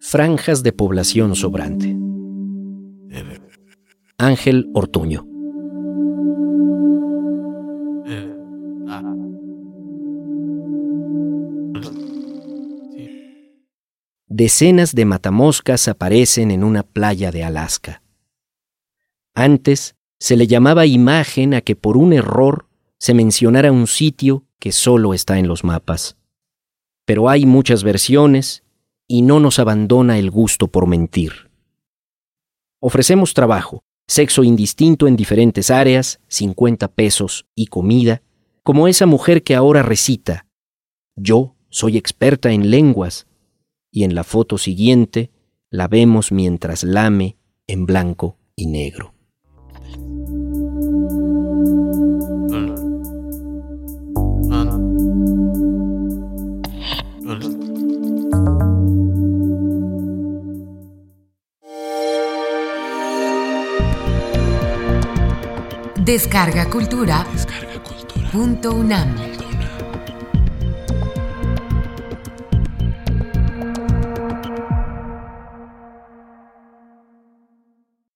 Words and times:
Franjas 0.00 0.62
de 0.62 0.72
población 0.72 1.34
sobrante. 1.34 1.96
Ángel 4.18 4.70
Ortuño. 4.72 5.26
Decenas 14.28 14.94
de 14.94 15.04
matamoscas 15.04 15.88
aparecen 15.88 16.52
en 16.52 16.62
una 16.62 16.84
playa 16.84 17.32
de 17.32 17.42
Alaska. 17.42 18.02
Antes 19.34 19.96
se 20.20 20.36
le 20.36 20.46
llamaba 20.46 20.86
imagen 20.86 21.54
a 21.54 21.62
que 21.62 21.74
por 21.74 21.96
un 21.96 22.12
error 22.12 22.68
se 22.98 23.14
mencionara 23.14 23.72
un 23.72 23.88
sitio 23.88 24.44
que 24.60 24.70
solo 24.70 25.14
está 25.14 25.40
en 25.40 25.48
los 25.48 25.64
mapas. 25.64 26.17
Pero 27.08 27.30
hay 27.30 27.46
muchas 27.46 27.84
versiones 27.84 28.64
y 29.06 29.22
no 29.22 29.40
nos 29.40 29.58
abandona 29.58 30.18
el 30.18 30.30
gusto 30.30 30.68
por 30.68 30.86
mentir. 30.86 31.50
Ofrecemos 32.80 33.32
trabajo, 33.32 33.82
sexo 34.06 34.44
indistinto 34.44 35.08
en 35.08 35.16
diferentes 35.16 35.70
áreas, 35.70 36.20
50 36.28 36.88
pesos 36.88 37.46
y 37.54 37.68
comida, 37.68 38.20
como 38.62 38.88
esa 38.88 39.06
mujer 39.06 39.42
que 39.42 39.54
ahora 39.54 39.82
recita. 39.82 40.44
Yo 41.16 41.56
soy 41.70 41.96
experta 41.96 42.52
en 42.52 42.70
lenguas, 42.70 43.26
y 43.90 44.04
en 44.04 44.14
la 44.14 44.22
foto 44.22 44.58
siguiente 44.58 45.30
la 45.70 45.88
vemos 45.88 46.30
mientras 46.30 46.84
lame 46.84 47.38
en 47.66 47.86
blanco 47.86 48.36
y 48.54 48.66
negro. 48.66 49.14
Descarga 66.08 66.64
Cultura. 66.70 67.26
Descarga 67.34 67.82
cultura. 67.82 68.30
Punto 68.30 68.70
UNAM. 68.72 69.27